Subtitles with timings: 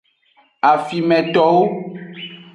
[0.71, 1.61] Afimetowo.